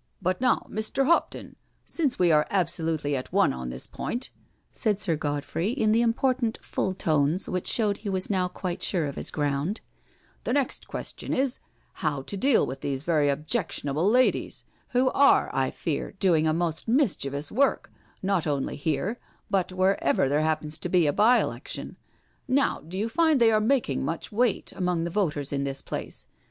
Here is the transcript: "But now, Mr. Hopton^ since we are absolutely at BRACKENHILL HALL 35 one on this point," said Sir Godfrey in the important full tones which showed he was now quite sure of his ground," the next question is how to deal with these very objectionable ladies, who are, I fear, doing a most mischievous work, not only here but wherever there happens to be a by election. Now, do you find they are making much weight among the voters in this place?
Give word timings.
"But 0.20 0.38
now, 0.38 0.66
Mr. 0.70 1.06
Hopton^ 1.06 1.54
since 1.82 2.18
we 2.18 2.30
are 2.30 2.46
absolutely 2.50 3.16
at 3.16 3.30
BRACKENHILL 3.30 3.40
HALL 3.40 3.46
35 3.46 3.52
one 3.52 3.52
on 3.62 3.70
this 3.70 3.86
point," 3.86 4.30
said 4.70 5.00
Sir 5.00 5.16
Godfrey 5.16 5.70
in 5.70 5.92
the 5.92 6.02
important 6.02 6.58
full 6.60 6.92
tones 6.92 7.48
which 7.48 7.68
showed 7.68 7.96
he 7.96 8.10
was 8.10 8.28
now 8.28 8.48
quite 8.48 8.82
sure 8.82 9.06
of 9.06 9.14
his 9.14 9.30
ground," 9.30 9.80
the 10.44 10.52
next 10.52 10.86
question 10.88 11.32
is 11.32 11.58
how 12.04 12.20
to 12.20 12.36
deal 12.36 12.66
with 12.66 12.82
these 12.82 13.02
very 13.02 13.30
objectionable 13.30 14.06
ladies, 14.06 14.66
who 14.88 15.08
are, 15.12 15.48
I 15.54 15.70
fear, 15.70 16.12
doing 16.20 16.46
a 16.46 16.52
most 16.52 16.86
mischievous 16.86 17.50
work, 17.50 17.90
not 18.22 18.46
only 18.46 18.76
here 18.76 19.18
but 19.48 19.72
wherever 19.72 20.28
there 20.28 20.42
happens 20.42 20.76
to 20.80 20.90
be 20.90 21.06
a 21.06 21.14
by 21.14 21.40
election. 21.40 21.96
Now, 22.46 22.82
do 22.82 22.98
you 22.98 23.08
find 23.08 23.40
they 23.40 23.50
are 23.50 23.58
making 23.58 24.04
much 24.04 24.30
weight 24.30 24.72
among 24.72 25.04
the 25.04 25.10
voters 25.10 25.50
in 25.50 25.64
this 25.64 25.80
place? 25.80 26.26